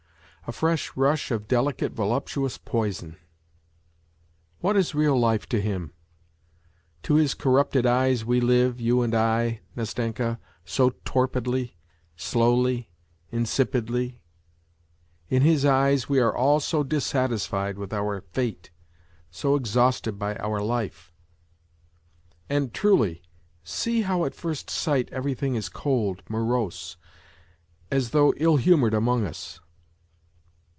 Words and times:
A 0.47 0.51
fresh 0.53 0.97
rush 0.97 1.31
of 1.31 1.47
delie 1.47 1.89
voluptuous 1.93 2.57
poison! 2.57 3.15
What 4.59 4.75
is 4.75 4.93
real 4.93 5.17
life 5.17 5.47
to 5.47 5.61
him! 5.61 5.93
To 7.03 7.13
his 7.15 7.33
corrupted 7.35 7.85
s 7.85 8.25
we 8.25 8.41
li 8.41 8.67
ve, 8.67 8.83
you 8.83 9.01
and 9.01 9.15
I, 9.15 9.61
Nastenka, 9.77 10.39
so 10.65 10.89
torpidly, 11.05 11.77
slowly, 12.17 12.89
insipidly; 13.31 14.19
in 15.29 15.41
his 15.41 15.63
eyes 15.63 16.09
we 16.09 16.19
are 16.19 16.35
all 16.35 16.59
so 16.59 16.83
dissatisfied 16.83 17.77
with 17.77 17.93
our 17.93 18.19
fate, 18.33 18.71
so 19.29 19.55
exhausted 19.55 20.19
life"! 20.19 21.13
And, 22.49 22.73
Wuly, 22.73 23.21
see 23.63 24.03
how^at 24.03 24.33
first 24.35 24.69
sight 24.69 25.07
everything 25.13 25.55
is 25.55 25.69
cold, 25.69 26.23
morose, 26.27 26.97
as 27.89 28.09
though 28.09 28.33
ill 28.37 28.57
humoured 28.57 28.95
among 28.95 29.25
us. 29.25 29.61